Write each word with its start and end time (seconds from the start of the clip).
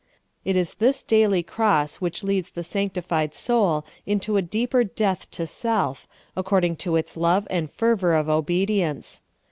It 0.43 0.57
is 0.57 0.73
this 0.73 1.03
daily 1.03 1.43
cross 1.43 1.97
which 1.97 2.23
leads 2.23 2.49
the 2.49 2.63
sanctified 2.63 3.35
soul 3.35 3.85
into 4.07 4.35
a 4.35 4.41
deeper 4.41 4.83
death 4.83 5.29
to 5.29 5.45
self, 5.45 6.07
according 6.35 6.77
to 6.77 6.95
its 6.95 7.15
love 7.15 7.45
and 7.51 7.69
fervor 7.69 8.15
of 8.15 8.27
obedience. 8.27 9.21